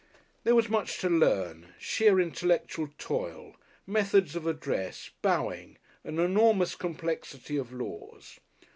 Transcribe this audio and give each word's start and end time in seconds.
There 0.43 0.55
was 0.55 0.67
much 0.67 0.97
to 1.01 1.09
learn, 1.09 1.75
sheer 1.77 2.19
intellectual 2.19 2.89
toil, 2.97 3.55
methods 3.85 4.35
of 4.35 4.47
address, 4.47 5.11
bowing, 5.21 5.77
an 6.03 6.17
enormous 6.17 6.75
complexity 6.75 7.55
of 7.55 7.71
laws. 7.71 8.39